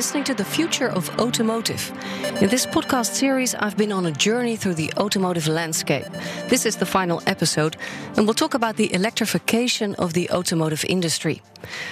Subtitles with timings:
[0.00, 1.92] listening to The Future of Automotive.
[2.40, 6.06] In this podcast series, I've been on a journey through the automotive landscape.
[6.48, 7.76] This is the final episode,
[8.16, 11.42] and we'll talk about the electrification of the automotive industry.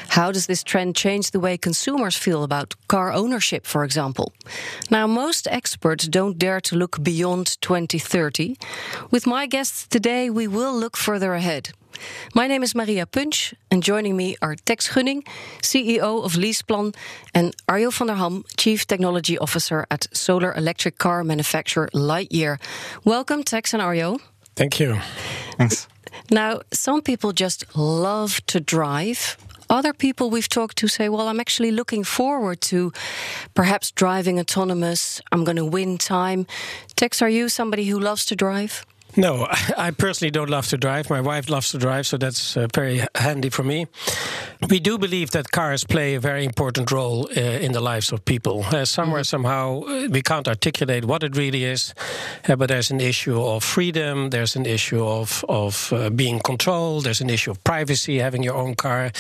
[0.09, 4.33] How does this trend change the way consumers feel about car ownership, for example?
[4.91, 8.57] Now, most experts don't dare to look beyond 2030.
[9.11, 11.73] With my guests today, we will look further ahead.
[12.35, 15.25] My name is Maria Punch, and joining me are Tex Gunning,
[15.63, 16.95] CEO of Leaseplan,
[17.35, 22.59] and Arjo van der Ham, Chief Technology Officer at solar electric car manufacturer Lightyear.
[23.05, 24.21] Welcome, Tex and Arjo.
[24.57, 24.99] Thank you.
[25.57, 25.89] Thanks.
[26.31, 29.37] Now, some people just love to drive.
[29.71, 32.93] Other people we've talked to say, well, I'm actually looking forward to
[33.55, 35.21] perhaps driving autonomous.
[35.31, 36.47] I'm going to win time.
[36.97, 38.87] Tex, are you somebody who loves to drive?
[39.19, 41.11] No, I personally don't love to drive.
[41.11, 43.89] My wife loves to drive, so that's uh, very handy for me.
[44.71, 48.25] We do believe that cars play a very important role uh, in the lives of
[48.25, 48.65] people.
[48.65, 49.25] Uh, somewhere, mm-hmm.
[49.25, 51.95] somehow, uh, we can't articulate what it really is,
[52.49, 57.05] uh, but there's an issue of freedom, there's an issue of, of uh, being controlled,
[57.05, 59.11] there's an issue of privacy, having your own car.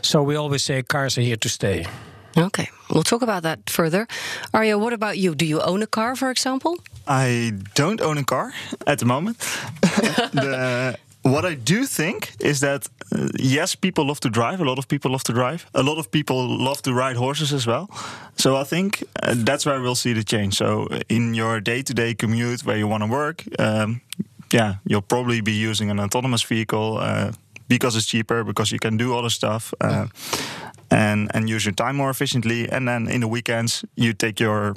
[0.00, 1.86] So we always say cars are here to stay.
[2.36, 4.06] Okay, we'll talk about that further.
[4.52, 5.34] Arjo, what about you?
[5.34, 6.76] Do you own a car, for example?
[7.06, 8.52] I don't own a car
[8.86, 9.38] at the moment.
[10.32, 14.60] the, what I do think is that uh, yes, people love to drive.
[14.60, 15.66] A lot of people love to drive.
[15.74, 17.88] A lot of people love to ride horses as well.
[18.36, 20.56] So I think uh, that's where we'll see the change.
[20.56, 24.00] So in your day-to-day commute where you want to work, um,
[24.52, 27.32] yeah, you'll probably be using an autonomous vehicle uh,
[27.68, 29.74] because it's cheaper, because you can do other stuff.
[29.80, 30.06] Uh,
[30.90, 32.68] and, and use your time more efficiently.
[32.68, 34.74] And then in the weekends, you take your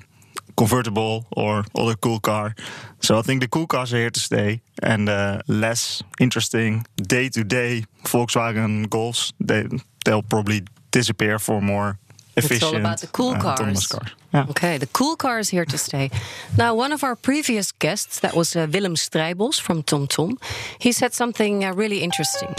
[0.55, 2.55] convertible or other cool car.
[2.99, 7.85] So I think the cool cars are here to stay, and uh, less interesting day-to-day
[8.03, 9.67] Volkswagen Golfs they
[10.05, 10.61] they'll probably
[10.91, 11.97] disappear for more
[12.35, 12.53] efficient.
[12.53, 13.87] It's all about the cool uh, cars.
[13.87, 14.11] cars.
[14.33, 14.45] Yeah.
[14.49, 16.09] Okay, the cool car is here to stay.
[16.57, 20.37] now, one of our previous guests, that was uh, Willem Strijbosch from TomTom,
[20.79, 22.53] he said something uh, really interesting.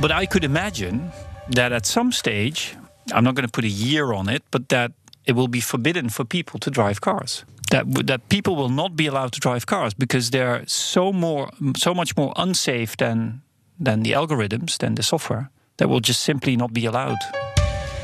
[0.00, 1.12] But I could imagine
[1.48, 2.76] that at some stage,
[3.12, 4.92] I'm not going to put a year on it, but that
[5.24, 7.44] it will be forbidden for people to drive cars.
[7.70, 11.94] That that people will not be allowed to drive cars because they're so more so
[11.94, 13.42] much more unsafe than
[13.84, 17.18] than the algorithms than the software that will just simply not be allowed.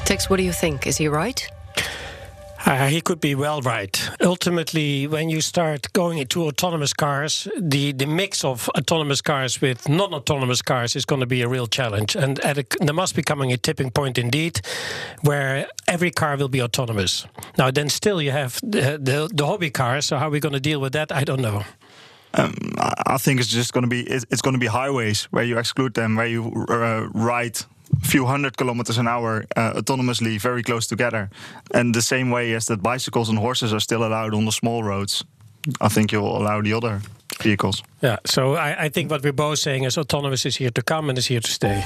[0.04, 0.86] Tex, what do you think?
[0.86, 1.48] Is he right?
[2.64, 4.10] Uh, he could be well right.
[4.20, 9.88] Ultimately, when you start going into autonomous cars, the, the mix of autonomous cars with
[9.88, 12.14] non autonomous cars is going to be a real challenge.
[12.14, 14.60] And a, there must be coming a tipping point indeed
[15.22, 17.26] where every car will be autonomous.
[17.58, 20.06] Now, then still you have the, the, the hobby cars.
[20.06, 21.10] So, how are we going to deal with that?
[21.10, 21.64] I don't know.
[22.34, 25.58] Um, I think it's just going to be it's going to be highways where you
[25.58, 27.58] exclude them, where you uh, ride
[28.00, 31.30] few hundred kilometers an hour uh, autonomously very close together.
[31.74, 34.82] And the same way as that bicycles and horses are still allowed on the small
[34.82, 35.24] roads,
[35.80, 37.00] I think you'll allow the other
[37.40, 37.82] vehicles.
[38.02, 41.08] Yeah, so I, I think what we're both saying is autonomous is here to come
[41.08, 41.84] and is here to stay.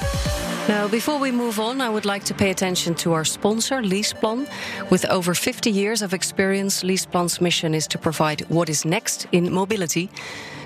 [0.67, 4.49] Now, before we move on, I would like to pay attention to our sponsor, Leaseplan.
[4.89, 9.53] With over 50 years of experience, Leaseplan's mission is to provide what is next in
[9.53, 10.09] mobility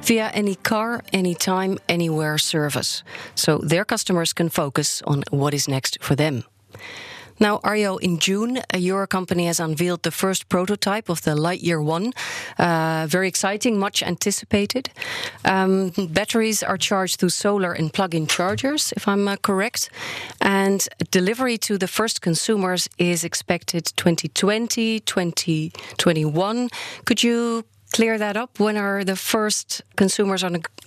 [0.01, 3.03] via any car, anytime, anywhere service.
[3.35, 6.45] So their customers can focus on what is next for them.
[7.41, 11.83] Now, Arjo, in June, uh, your company has unveiled the first prototype of the Lightyear
[11.83, 12.13] One.
[12.59, 14.91] Uh, very exciting, much anticipated.
[15.43, 19.89] Um, batteries are charged through solar and plug in chargers, if I'm uh, correct.
[20.39, 26.69] And delivery to the first consumers is expected 2020, 2021.
[27.05, 28.59] Could you clear that up?
[28.59, 30.43] When are the first consumers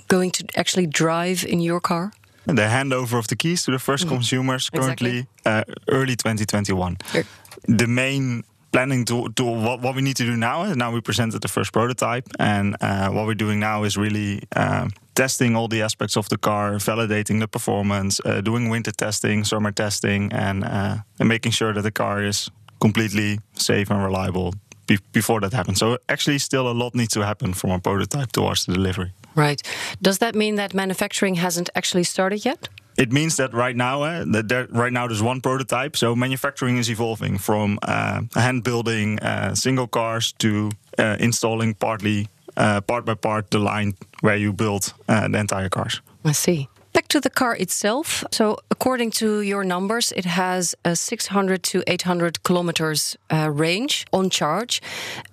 [0.06, 2.12] going to actually drive in your car?
[2.46, 4.10] The handover of the keys to the first mm.
[4.10, 5.74] consumers currently exactly.
[5.74, 6.98] uh, early 2021.
[7.12, 7.24] Sure.
[7.68, 8.44] The main
[8.74, 11.48] planning to, to what, what, we need to do now is now we presented the
[11.48, 16.16] first prototype, and uh, what we're doing now is really uh, testing all the aspects
[16.16, 21.28] of the car, validating the performance, uh, doing winter testing, summer testing, and, uh, and
[21.28, 24.52] making sure that the car is completely safe and reliable
[24.86, 25.78] be- before that happens.
[25.78, 29.12] So actually, still a lot needs to happen from a prototype towards the delivery.
[29.34, 29.60] Right.
[30.00, 32.68] Does that mean that manufacturing hasn't actually started yet?
[32.96, 35.96] It means that right now, uh, that there, right now there's one prototype.
[35.96, 42.28] So manufacturing is evolving from uh, hand building uh, single cars to uh, installing partly,
[42.56, 46.00] uh, part by part, the line where you build uh, the entire cars.
[46.24, 46.68] I see.
[46.94, 48.22] Back to the car itself.
[48.30, 54.30] So, according to your numbers, it has a 600 to 800 kilometers uh, range on
[54.30, 54.80] charge.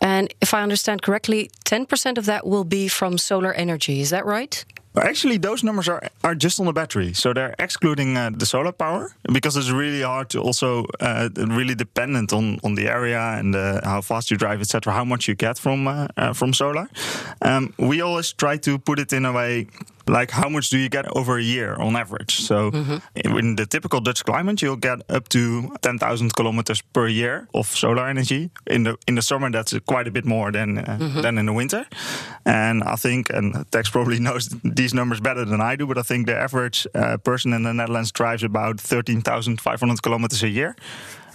[0.01, 4.01] And if I understand correctly, 10% of that will be from solar energy.
[4.01, 4.65] Is that right?
[4.97, 8.73] Actually, those numbers are, are just on the battery, so they're excluding uh, the solar
[8.73, 13.55] power because it's really hard to also uh, really dependent on, on the area and
[13.55, 14.91] uh, how fast you drive, etc.
[14.91, 16.89] How much you get from uh, uh, from solar.
[17.41, 19.67] Um, we always try to put it in a way
[20.07, 22.41] like how much do you get over a year on average?
[22.41, 23.37] So mm-hmm.
[23.37, 28.07] in the typical Dutch climate, you'll get up to 10,000 kilometers per year of solar
[28.07, 28.49] energy.
[28.67, 31.21] In the in the summer, that's quite a bit more than uh, mm-hmm.
[31.21, 31.85] than in the winter.
[32.45, 36.03] And I think, and Tex probably knows these numbers better than I do, but I
[36.03, 40.75] think the average uh, person in the Netherlands drives about 13,500 kilometers a year.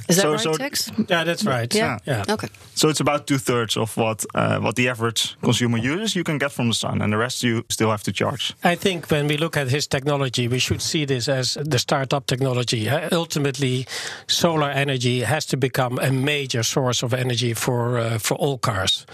[0.08, 0.90] Is that so, right, so, Tex?
[1.08, 1.74] Yeah, that's right.
[1.74, 1.98] Yeah.
[2.06, 2.24] yeah.
[2.28, 2.48] Okay.
[2.74, 6.38] So it's about two thirds of what uh, what the average consumer uses you can
[6.38, 8.54] get from the sun, and the rest you still have to charge.
[8.64, 12.26] I think when we look at his technology, we should see this as the startup
[12.26, 12.88] technology.
[12.88, 13.86] Uh, ultimately,
[14.26, 19.06] solar energy has to become a major source of energy for uh, for all cars.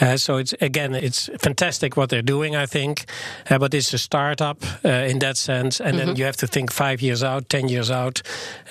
[0.00, 2.56] Uh, so it's again, it's fantastic what they're doing.
[2.56, 3.04] I think,
[3.50, 6.06] uh, but it's a startup uh, in that sense, and mm-hmm.
[6.06, 8.22] then you have to think five years out, ten years out,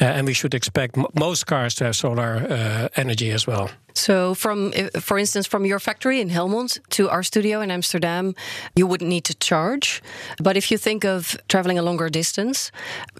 [0.02, 3.70] uh, and we should expect m- most cars to have solar uh, energy as well.
[3.94, 8.34] So, from for instance, from your factory in Helmond to our studio in Amsterdam,
[8.76, 10.02] you wouldn't need to charge.
[10.44, 12.72] But if you think of traveling a longer distance,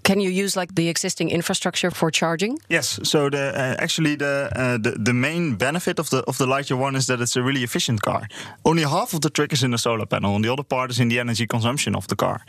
[0.02, 2.58] can you use like the existing infrastructure for charging?
[2.68, 3.00] Yes.
[3.02, 6.78] So the uh, actually the, uh, the the main benefit of the of the Lightyear
[6.78, 8.28] One is that it's a really efficient car.
[8.64, 10.98] Only half of the trick is in the solar panel, and the other part is
[10.98, 12.40] in the energy consumption of the car.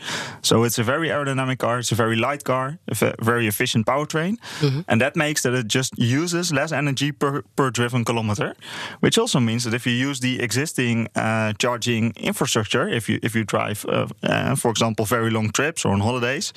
[0.42, 1.78] So it's a very aerodynamic car.
[1.78, 4.80] It's a very light car, a very efficient powertrain, mm-hmm.
[4.88, 8.54] and that makes that it just uses less energy per per driven kilometer
[9.00, 13.34] which also means that if you use the existing uh, charging infrastructure, if you if
[13.34, 16.52] you drive, uh, uh, for example, very long trips or on holidays,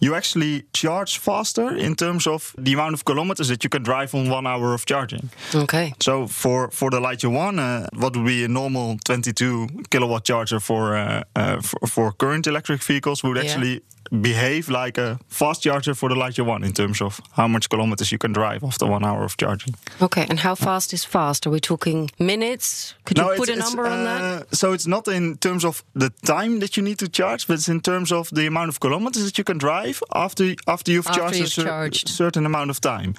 [0.00, 4.14] you actually charge faster in terms of the amount of kilometers that you can drive
[4.14, 5.30] on one hour of charging.
[5.54, 5.92] Okay.
[6.00, 10.60] So for for the Lightyear One, uh, what would be a normal 22 kilowatt charger
[10.60, 13.80] for uh, uh, for, for, current electric vehicles would actually yeah
[14.10, 18.10] behave like a fast charger for the Lightyear One in terms of how much kilometers
[18.10, 19.74] you can drive after one hour of charging.
[20.02, 21.46] Okay, and how fast is fast?
[21.46, 22.94] Are we talking minutes?
[23.04, 24.22] Could you put a number on that?
[24.22, 27.54] Uh, so it's not in terms of the time that you need to charge, but
[27.54, 31.06] it's in terms of the amount of kilometers that you can drive after after you've
[31.06, 32.08] after charged you've a cer charged.
[32.08, 33.14] certain amount of time.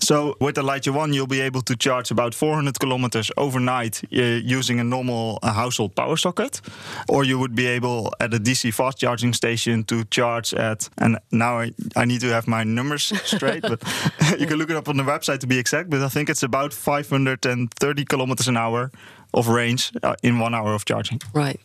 [0.00, 4.22] So with the Lightyear One, you'll be able to charge about 400 kilometers overnight uh,
[4.58, 6.60] using a normal uh, household power socket,
[7.08, 10.88] or you would be able at a DC fast charging station to charge charge at,
[10.98, 13.82] and now I, I need to have my numbers straight, but
[14.38, 15.90] you can look it up on the website to be exact.
[15.90, 18.90] But I think it's about 530 kilometers an hour
[19.34, 21.20] of range uh, in one hour of charging.
[21.34, 21.60] Right.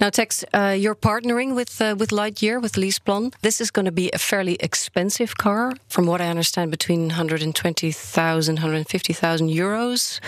[0.00, 3.32] Now, Tex, uh, you're partnering with uh, with Lightyear with Leaseplan.
[3.42, 8.54] This is going to be a fairly expensive car, from what I understand, between 120,000,
[8.54, 10.20] 150,000 euros.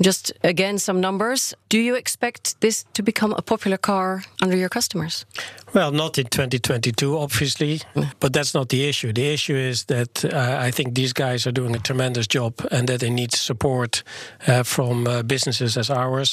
[0.00, 1.54] Just again, some numbers.
[1.68, 5.26] Do you expect this to become a popular car under your customers?
[5.74, 7.82] Well, not in 2022, obviously,
[8.20, 9.12] but that's not the issue.
[9.12, 12.88] The issue is that uh, I think these guys are doing a tremendous job and
[12.88, 14.02] that they need support
[14.46, 16.27] uh, from uh, businesses as ours.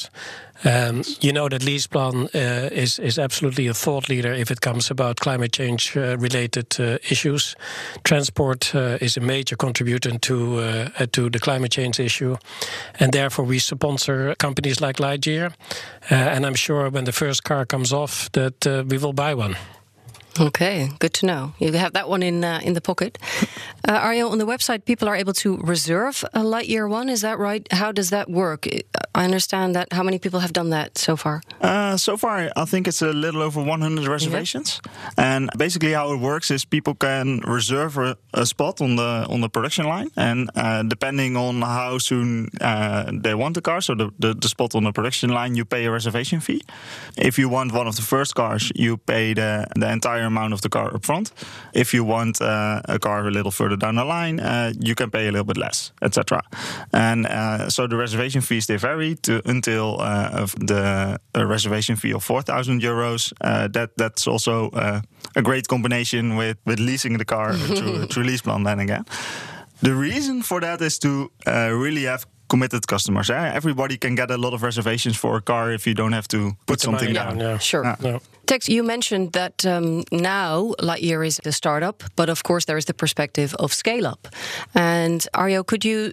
[0.63, 4.91] Um, you know that Leaseplan uh, is is absolutely a thought leader if it comes
[4.91, 7.55] about climate change uh, related uh, issues.
[8.03, 12.37] Transport is a major contributor to to the climate change issue,
[12.99, 15.53] and therefore we sponsor companies like Lightyear.
[16.09, 19.55] and I'm sure when the first car comes off, that we will buy one.
[20.37, 21.53] Okay, good to know.
[21.59, 23.17] You have that one in uh, in the pocket.
[23.87, 27.07] Uh, Arjo, on the website, people are able to reserve a Lightyear one.
[27.09, 27.65] Is that right?
[27.71, 28.67] How does that work?
[29.13, 29.93] I understand that.
[29.93, 31.41] How many people have done that so far?
[31.61, 34.81] Uh, so far, I think it's a little over 100 reservations.
[34.85, 35.35] Yeah.
[35.35, 39.39] And basically, how it works is people can reserve a, a spot on the on
[39.39, 43.95] the production line, and uh, depending on how soon uh, they want the car, so
[43.95, 46.61] the, the, the spot on the production line, you pay a reservation fee.
[47.17, 50.61] If you want one of the first cars, you pay the the entire amount of
[50.61, 51.31] the car up front.
[51.73, 55.09] If you want uh, a car a little further down the line, uh, you can
[55.09, 56.41] pay a little bit less, etc.
[56.91, 62.23] And uh, so the reservation fees they vary to until uh, the reservation fee of
[62.23, 63.33] four thousand euros.
[63.41, 65.01] Uh, that that's also uh,
[65.35, 68.63] a great combination with with leasing the car through, through Leaseplan.
[68.63, 69.05] Then again.
[69.81, 73.29] The reason for that is to really have committed customers.
[73.29, 73.51] Eh?
[73.53, 76.51] Everybody can get a lot of reservations for a car if you don't have to
[76.65, 77.39] put, put something down.
[77.39, 77.57] Yeah.
[77.57, 77.83] Sure.
[77.83, 78.19] Yeah.
[78.45, 82.85] Tex, you mentioned that um, now Lightyear is the startup, but of course there is
[82.85, 84.27] the perspective of scale up.
[84.73, 86.11] And Arjo, could you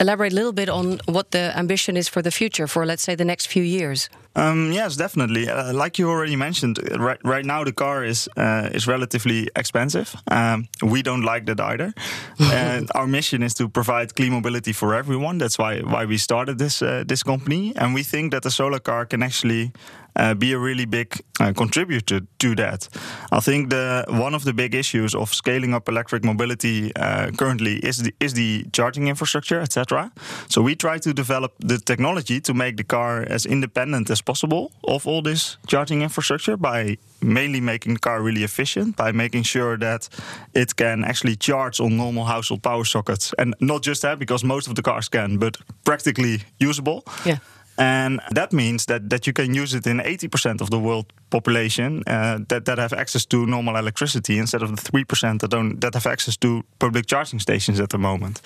[0.00, 3.14] elaborate a little bit on what the ambition is for the future, for let's say
[3.14, 4.08] the next few years?
[4.34, 5.48] Um, yes, definitely.
[5.48, 9.48] Uh, like you already mentioned, uh, right, right now the car is uh, is relatively
[9.54, 10.14] expensive.
[10.28, 11.92] Um, we don't like that either.
[12.38, 15.38] and our mission is to provide clean mobility for everyone.
[15.38, 18.80] That's why why we started this uh, this company, and we think that the solar
[18.80, 19.70] car can actually
[20.16, 22.88] uh, be a really big uh, contributor to that.
[23.30, 27.76] I think the one of the big issues of scaling up electric mobility uh, currently
[27.76, 30.10] is the is the charging infrastructure, etc.
[30.48, 34.70] So we try to develop the technology to make the car as independent as possible
[34.84, 39.78] of all this charging infrastructure by mainly making the car really efficient by making sure
[39.78, 40.08] that
[40.54, 44.68] it can actually charge on normal household power sockets and not just that because most
[44.68, 47.38] of the cars can but practically usable Yeah.
[47.78, 52.02] And that means that, that you can use it in 80% of the world population
[52.06, 55.94] uh, that, that have access to normal electricity instead of the 3% that, don't, that
[55.94, 58.40] have access to public charging stations at the moment.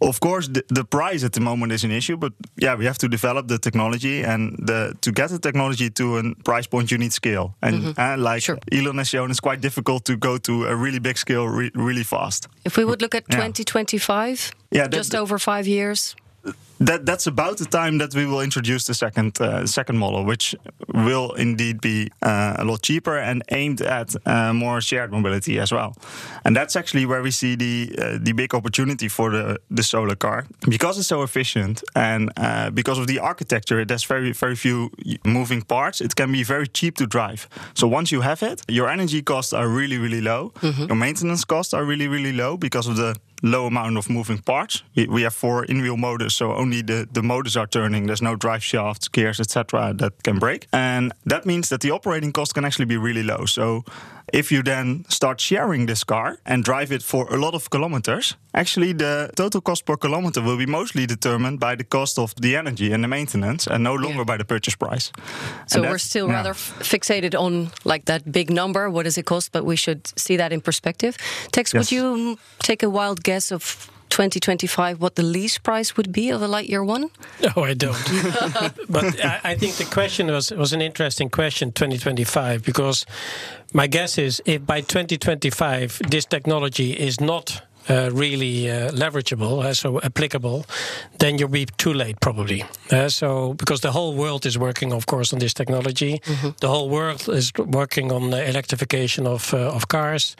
[0.00, 2.98] Of course, the, the price at the moment is an issue, but yeah, we have
[2.98, 6.98] to develop the technology, and the, to get the technology to a price point, you
[6.98, 7.54] need scale.
[7.62, 8.58] And uh, like Sure.
[8.70, 12.04] Elon has shown, it's quite difficult to go to a really big scale re- really
[12.04, 12.46] fast.
[12.64, 13.36] If we would look at Yeah.
[13.36, 16.14] 2025, Yeah, that- just over five years.
[16.78, 20.54] That that's about the time that we will introduce the second uh, second model, which
[20.92, 25.72] will indeed be uh, a lot cheaper and aimed at uh, more shared mobility as
[25.72, 25.94] well.
[26.44, 30.16] And that's actually where we see the uh, the big opportunity for the the solar
[30.16, 33.80] car because it's so efficient and uh, because of the architecture.
[33.80, 34.90] It has very very few
[35.24, 36.00] moving parts.
[36.00, 37.48] It can be very cheap to drive.
[37.74, 40.52] So once you have it, your energy costs are really really low.
[40.62, 44.82] Your maintenance costs are really really low because of the low amount of moving parts.
[44.94, 48.06] We, we have four in-wheel motors, so only the, the motors are turning.
[48.06, 49.94] There's no drive shafts, gears, etc.
[49.94, 50.66] that can break.
[50.72, 53.46] And that means that the operating cost can actually be really low.
[53.46, 53.84] So
[54.32, 58.36] if you then start sharing this car and drive it for a lot of kilometers,
[58.54, 62.56] actually the total cost per kilometer will be mostly determined by the cost of the
[62.56, 65.12] energy and the maintenance and no longer by the purchase price.
[65.66, 66.34] So we're still yeah.
[66.34, 68.90] rather f- fixated on like that big number.
[68.90, 69.52] What does it cost?
[69.52, 71.16] But we should see that in perspective.
[71.52, 76.30] Tex, would you take a wild guess of 2025 what the lease price would be
[76.30, 77.10] of a Lightyear One?
[77.42, 77.98] No, oh, I don't.
[78.88, 83.04] but I, I think the question was was an interesting question, 2025, because
[83.74, 89.74] my guess is if by 2025 this technology is not uh, really uh, leverageable, uh,
[89.74, 90.64] so applicable,
[91.18, 92.64] then you'll be too late probably.
[92.90, 96.20] Uh, so because the whole world is working, of course, on this technology,
[96.60, 100.36] the whole world is working on the electrification of uh, of cars.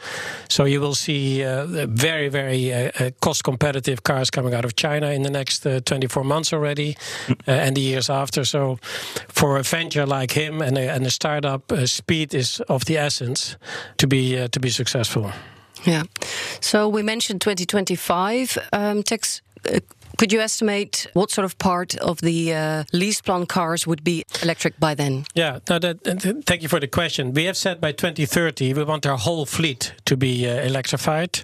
[0.49, 5.23] So you will see uh, very very cost competitive cars coming out of China in
[5.23, 6.97] the next uh, 24 months already,
[7.29, 8.45] uh, and the years after.
[8.45, 8.79] So
[9.27, 12.97] for a venture like him and a, and a startup, uh, speed is of the
[12.97, 13.57] essence
[13.97, 15.31] to be uh, to be successful.
[15.85, 16.03] Yeah.
[16.59, 18.57] So we mentioned 2025.
[18.73, 19.41] Um, Tex,
[19.71, 19.79] uh,
[20.17, 24.79] could you estimate what sort of part of the uh, Leaseplan cars would be electric
[24.79, 25.25] by then?
[25.35, 27.33] Yeah, no, that, th- thank you for the question.
[27.33, 31.41] We have said by 2030 we want our whole fleet to be uh, electrified.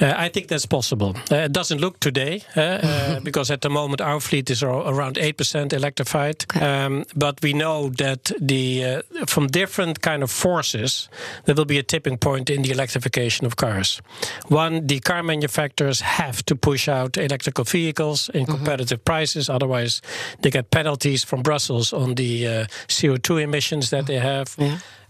[0.00, 1.16] Uh, I think that's possible.
[1.30, 5.16] Uh, it doesn't look today uh, uh, because at the moment our fleet is around
[5.16, 6.44] 8% electrified.
[6.60, 11.08] Um, but we know that the uh, from different kind of forces
[11.46, 14.02] there will be a tipping point in the electrification of cars.
[14.48, 20.02] One, the car manufacturers have to push out electrical vehicles in competitive prices, otherwise
[20.40, 24.56] they get penalties from Brussels on the uh, CO2 emissions that they have.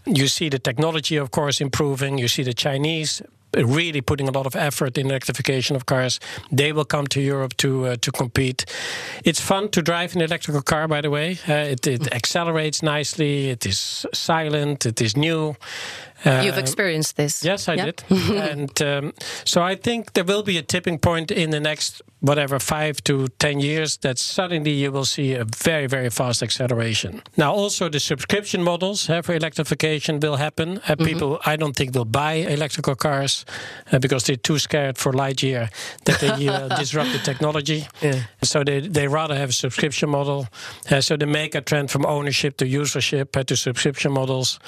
[0.05, 2.17] You see the technology, of course, improving.
[2.17, 3.21] You see the Chinese
[3.53, 6.19] really putting a lot of effort in electrification of cars.
[6.51, 8.65] They will come to Europe to uh, to compete.
[9.23, 11.37] It's fun to drive an electrical car, by the way.
[11.47, 13.49] Uh, it, it accelerates nicely.
[13.49, 14.85] It is silent.
[14.85, 15.55] It is new.
[16.25, 17.43] You've Um, experienced this.
[17.43, 17.85] Yes, I Yeah?
[17.85, 18.03] did.
[18.51, 19.13] and um,
[19.45, 23.27] so I think there will be a tipping point in the next, whatever, five to
[23.39, 27.21] 10 years that suddenly you will see a very, very fast acceleration.
[27.37, 30.79] Now, also the subscription models uh, for electrification will happen.
[30.87, 33.45] Uh, People, I don't think, will buy electrical cars
[33.91, 35.69] uh, because they're too scared for Lightyear
[36.05, 37.87] that they uh, disrupt the technology.
[38.01, 38.23] Yeah.
[38.43, 40.45] So they, they rather have a subscription model.
[40.91, 44.59] Uh, so they make a trend from ownership to usership uh, to subscription models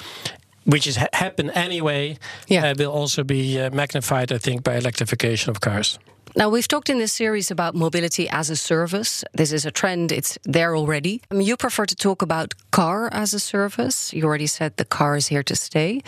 [0.64, 2.16] which is ha- happen anyway,
[2.48, 2.70] Yeah.
[2.70, 5.98] uh, will also be uh, magnified, I think, by electrification of cars.
[6.36, 9.22] Now, we've talked in this series about mobility as a service.
[9.38, 11.20] This is a trend, it's there already.
[11.30, 14.12] Um, you prefer to talk about car as a service.
[14.12, 16.00] You already said the car is here to stay.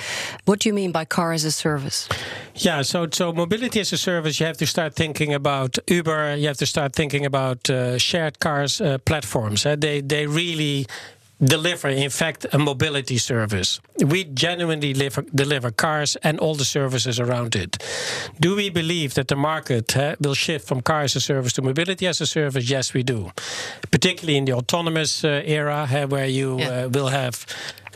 [0.44, 2.08] What do you mean by car as a service?
[2.56, 6.34] Yeah, so so mobility as a service, you have to start thinking about Uber.
[6.36, 9.64] You have to start thinking about uh, shared cars uh, platforms.
[9.64, 10.86] Uh, they they really
[11.38, 13.80] deliver, in fact, a mobility service.
[14.04, 17.76] We genuinely deliver, deliver cars and all the services around it.
[18.40, 21.62] Do we believe that the market uh, will shift from car as a service to
[21.62, 22.70] mobility as a service?
[22.70, 23.30] Yes, we do.
[23.90, 26.84] particularly in the autonomous uh, era, uh, where you Yeah.
[26.84, 27.44] uh, will have.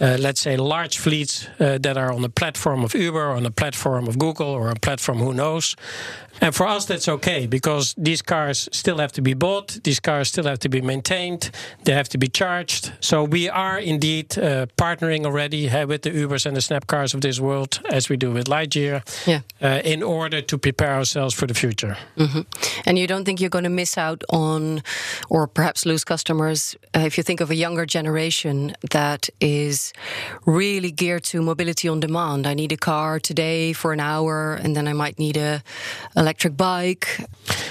[0.01, 3.43] Uh, let's say large fleets uh, that are on the platform of Uber, or on
[3.43, 5.77] the platform of Google, or a platform who knows.
[6.43, 10.29] And for us, that's okay because these cars still have to be bought, these cars
[10.29, 11.51] still have to be maintained,
[11.85, 12.93] they have to be charged.
[13.01, 17.21] So we are indeed uh, partnering already uh, with the Ubers and the SnappCars of
[17.21, 19.41] this world, as we do with Lightyear, Yeah.
[19.61, 21.97] uh, in order to prepare ourselves for the future.
[22.87, 24.83] And you don't think you're going to miss out on,
[25.29, 29.90] or perhaps lose customers, uh, if you think of a younger generation that is
[30.47, 32.47] really geared to mobility on demand.
[32.47, 35.63] I need a car today for an hour, and then I might need a
[36.17, 37.21] electric bike.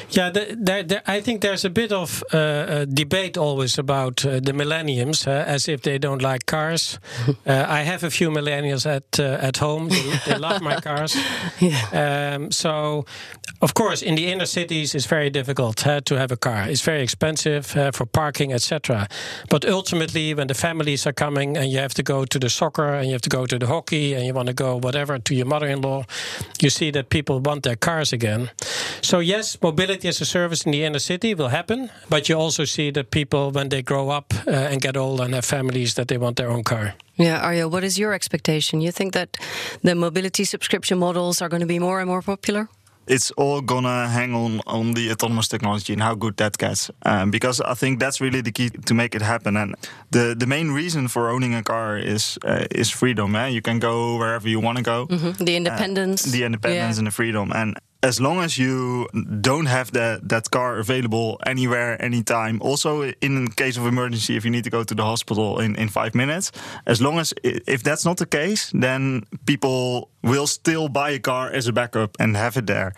[0.09, 4.39] Yeah, the, there, there, I think there's a bit of uh, debate always about uh,
[4.39, 6.99] the millennials, uh, as if they don't like cars.
[7.27, 9.89] uh, I have a few millennials at uh, at home.
[9.89, 11.15] They, they love my cars.
[11.91, 13.05] Um, so,
[13.61, 16.69] of course, in the inner cities, it's very difficult uh, to have a car.
[16.69, 19.07] It's very expensive uh, for parking, etc.
[19.49, 22.89] But ultimately, when the families are coming and you have to go to the soccer
[22.97, 25.33] and you have to go to the hockey and you want to go whatever to
[25.33, 26.03] your mother-in-law,
[26.63, 28.49] you see that people want their cars again.
[29.01, 32.65] So yes, mobility as a service in the inner city will happen, but you also
[32.65, 36.07] see that people, when they grow up uh, and get old and have families, that
[36.07, 36.93] they want their own car.
[37.15, 38.81] Yeah, Arjo, what is your expectation?
[38.81, 39.37] You think that
[39.83, 42.69] the mobility subscription models are going to be more and more popular?
[43.09, 46.91] It's all gonna hang on on the autonomous technology and how good that gets.
[47.05, 49.57] Um, because I think that's really the key to make it happen.
[49.57, 49.75] And
[50.11, 53.35] the the main reason for owning a car is uh, is freedom.
[53.35, 53.47] Eh?
[53.47, 55.07] You can go wherever you want to go.
[55.07, 55.33] Mhm.
[55.45, 56.27] The independence.
[56.27, 56.99] Uh, the independence Yeah.
[56.99, 57.51] and the freedom.
[57.51, 59.07] And as long as you
[59.41, 62.61] don't have that that car available anywhere, anytime.
[62.61, 65.89] Also, in case of emergency, if you need to go to the hospital in in
[65.89, 66.51] five minutes,
[66.85, 71.51] as long as if that's not the case, then people will still buy a car
[71.55, 72.93] as a backup and have it there.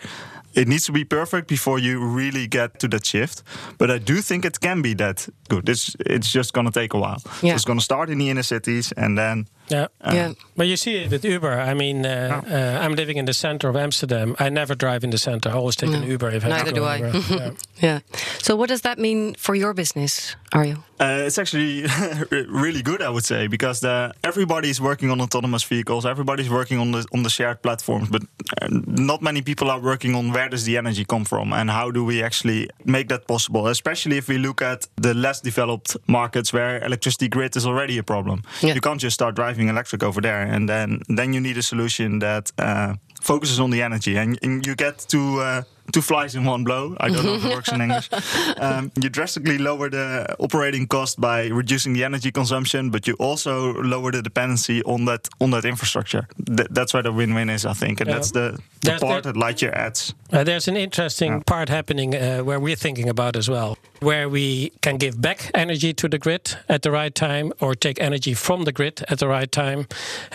[0.54, 3.42] It needs to be perfect before you really get to that shift.
[3.78, 5.68] But I do think it can be that good.
[5.68, 7.18] It's it's just gonna take a while.
[7.50, 9.86] So it's gonna start in the inner cities and then Yeah.
[10.04, 10.32] yeah.
[10.56, 11.52] But you see it with Uber.
[11.52, 14.36] I mean, uh, uh, I'm living in the center of Amsterdam.
[14.38, 15.48] I never drive in the center.
[15.48, 17.36] I always take an Uber if I have Neither to go do I.
[17.36, 17.50] yeah.
[17.80, 18.00] Yeah.
[18.38, 20.82] So, what does that mean for your business, Arjo?
[21.00, 21.84] Uh, it's actually
[22.48, 26.06] really good, I would say, because the, everybody's working on autonomous vehicles.
[26.06, 28.22] Everybody's working on the on the shared platforms, but
[28.60, 31.90] uh, not many people are working on where does the energy come from and how
[31.90, 33.66] do we actually make that possible.
[33.66, 38.02] Especially if we look at the less developed markets where electricity grid is already a
[38.02, 38.42] problem.
[38.60, 38.74] Yeah.
[38.74, 42.18] You can't just start driving electric over there, and then then you need a solution
[42.20, 45.64] that uh, focuses on the energy, and, and you get to.
[45.92, 46.96] Two flies in one blow.
[47.00, 48.08] I don't know if it works in English.
[48.56, 53.74] Um, you drastically lower the operating cost by reducing the energy consumption, but you also
[53.82, 56.26] lower the dependency on that on that infrastructure.
[56.46, 58.14] Th- that's where the win-win is, I think, and Yeah.
[58.14, 60.14] that's the, the part there- that Lightyear adds.
[60.32, 64.70] Uh, there's an interesting part happening uh, where we're thinking about as well, where we
[64.80, 68.64] can give back energy to the grid at the right time or take energy from
[68.64, 69.86] the grid at the right time.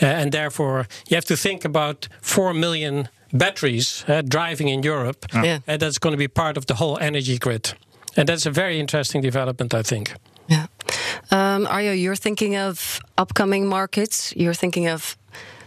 [0.02, 5.26] Uh, and therefore, you have to think about 4 million batteries uh, driving in Europe.
[5.34, 5.60] Yeah.
[5.68, 7.74] And that's going to be part of the whole energy grid.
[8.16, 10.14] And that's a very interesting development, I think.
[10.50, 10.68] Yeah.
[11.32, 14.34] Um, Arjo, you're thinking of upcoming markets.
[14.36, 15.18] You're thinking of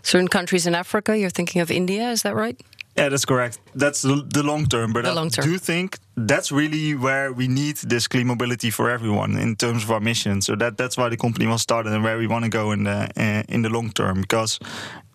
[0.03, 1.17] certain countries in Africa.
[1.17, 2.11] You're thinking of India.
[2.11, 2.61] Is that right?
[2.97, 3.59] Yeah, that's correct.
[3.75, 5.45] That's the, the long term, but The I long term.
[5.45, 9.91] do think that's really where we need this clean mobility for everyone in terms of
[9.91, 10.43] our mission.
[10.43, 12.85] So that that's why the company was started and where we want to go in
[12.85, 14.21] the uh, in the long term.
[14.21, 14.59] Because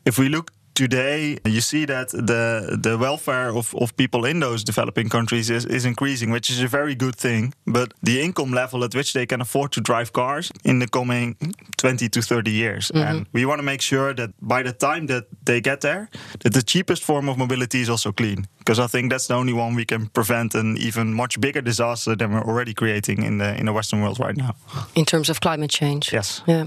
[0.06, 4.64] if we look today, you see that the the welfare of, of people in those
[4.64, 7.54] developing countries is, is increasing, which is a very good thing.
[7.66, 11.36] But the income level at which they can afford to drive cars in the coming
[11.78, 12.92] 20 to 30 years.
[12.92, 13.08] Mm-hmm.
[13.08, 16.10] And we want to make sure that by the time that they get there,
[16.42, 18.48] that the cheapest form of mobility is also clean.
[18.60, 22.16] Because I think that's the only one we can prevent an even much bigger disaster
[22.16, 24.56] than we're already creating in the in the Western world right now.
[24.96, 26.12] In terms of climate change.
[26.12, 26.42] Yes.
[26.48, 26.66] Yeah.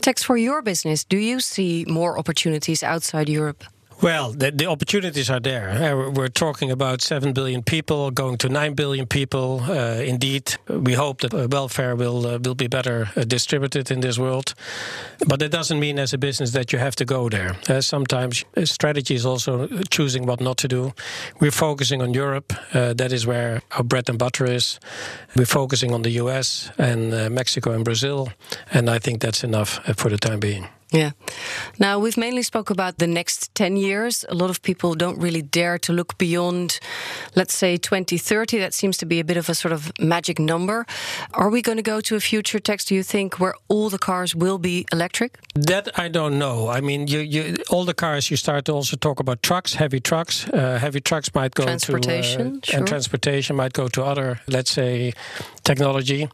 [0.00, 3.64] Tex, for your business, do you see more opportunities outside Europe?
[4.02, 5.96] Well, the, the opportunities are there.
[5.96, 9.62] We're- talking about 7 billion people going to 9 billion people.
[9.62, 14.00] Uh, indeed, we hope that uh, welfare will uh, will be better uh, distributed in
[14.00, 14.54] this world.
[15.26, 17.56] But it doesn't mean as a business that you have to go there.
[17.68, 20.92] Uh, sometimes strategy is also choosing what not to do.
[21.40, 22.52] We're focusing on Europe.
[22.74, 24.78] Uh, that is where our bread and butter is.
[25.34, 28.28] We're focusing on the US and uh, Mexico and Brazil.
[28.72, 30.68] And I think that's enough for the time being.
[30.92, 31.10] Yeah.
[31.78, 34.24] Now, we've mainly spoke about the next 10 years.
[34.28, 36.78] A lot of people don't really dare to look beyond,
[37.34, 38.58] let's say, 2030.
[38.58, 40.86] That seems to be a bit of a sort of magic number.
[41.34, 43.98] Are we going to go to a future Tex, do you think, where all the
[43.98, 45.38] cars will be electric?
[45.54, 46.68] That I don't know.
[46.68, 48.30] I mean, you, you all the cars.
[48.30, 50.48] You start to also talk about trucks, heavy trucks.
[50.48, 52.78] Uh, heavy trucks might go Transportation, to uh, sure.
[52.78, 55.12] and transportation might go to other, let's say,
[55.66, 56.28] technology.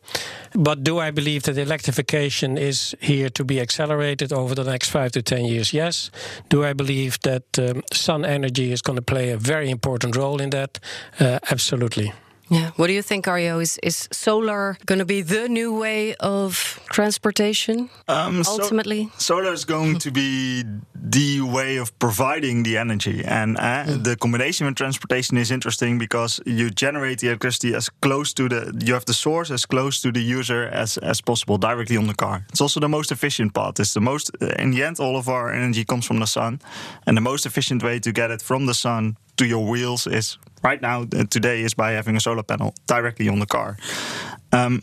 [0.54, 5.10] But do I believe that electrification is here to be accelerated over the next five
[5.12, 5.72] to 10 years?
[5.72, 6.10] Yes.
[6.48, 10.42] Do I believe that um, sun energy is going to play a very important role
[10.42, 10.78] in that?
[11.18, 12.12] Uh, absolutely.
[12.52, 12.70] Yeah.
[12.76, 13.60] What do you think, Arjo?
[13.60, 17.88] Is is solar going to be the new way of transportation?
[18.08, 23.56] Um, ultimately, so solar is going to be the way of providing the energy, and
[23.56, 24.04] uh, mm.
[24.04, 28.60] the combination with transportation is interesting because you generate the electricity as close to the
[28.86, 32.14] you have the source as close to the user as as possible directly on the
[32.14, 32.44] car.
[32.50, 33.80] It's also the most efficient part.
[33.80, 36.60] It's the most in the end, all of our energy comes from the sun,
[37.06, 40.38] and the most efficient way to get it from the sun to your wheels is
[40.62, 43.76] right now uh, today is by having a solar panel directly on the car.
[44.52, 44.82] Um,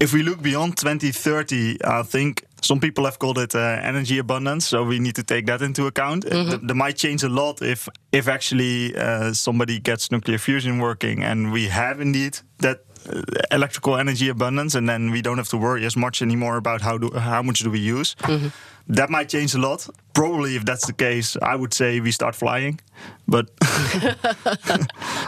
[0.00, 4.66] if we look beyond 2030, I think some people have called it uh, energy abundance,
[4.66, 6.24] so we need to take that into account.
[6.24, 6.66] Mm-hmm.
[6.66, 11.52] That might change a lot if if actually uh, somebody gets nuclear fusion working, and
[11.52, 12.78] we have indeed that
[13.08, 16.80] uh, electrical energy abundance, and then we don't have to worry as much anymore about
[16.80, 18.16] how do how much do we use.
[18.22, 18.48] Mm-hmm.
[18.94, 19.88] That might change a lot.
[20.18, 22.80] Probably, if that's the case, I would say we start flying.
[23.28, 23.50] But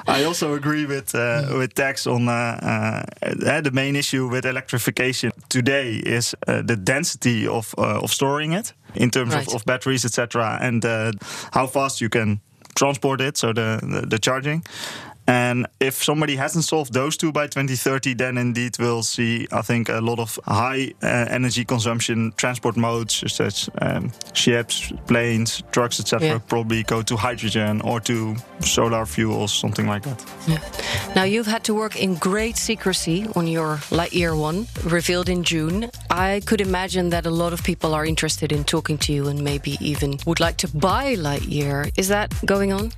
[0.08, 5.30] I also agree with uh, with Tex on uh, uh, the main issue with electrification
[5.48, 9.46] today is uh, the density of uh, of storing it in terms right.
[9.46, 11.12] of, of batteries, etc., and uh,
[11.52, 12.40] how fast you can
[12.74, 14.64] transport it, so the, the, the charging.
[15.30, 19.88] And if somebody hasn't solved those two by 2030, then indeed we'll see, I think,
[19.88, 26.00] a lot of high uh, energy consumption transport modes, such as um, ships, planes, trucks,
[26.00, 26.38] etc., yeah.
[26.48, 30.20] probably go to hydrogen or to solar fuels, something like that.
[30.48, 30.58] Yeah.
[31.14, 35.90] Now, you've had to work in great secrecy on your Lightyear One, revealed in June.
[36.10, 39.40] I could imagine that a lot of people are interested in talking to you and
[39.44, 41.92] maybe even would like to buy Lightyear.
[41.96, 42.90] Is that going on?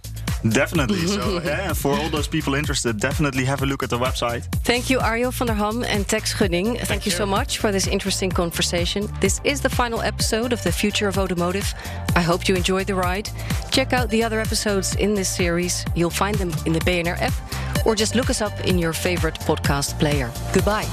[0.48, 1.06] Definitely.
[1.06, 4.44] so, yeah, for all those people interested, definitely have a look at the website.
[4.64, 6.74] Thank you, Arjo van der Ham and Tex Gunning.
[6.76, 9.08] Thank, Thank you, you so much for this interesting conversation.
[9.20, 11.72] This is the final episode of The Future of Automotive.
[12.16, 13.30] I hope you enjoyed the ride.
[13.70, 15.84] Check out the other episodes in this series.
[15.94, 19.34] You'll find them in the BNR app or just look us up in your favorite
[19.40, 20.30] podcast player.
[20.52, 20.88] Goodbye.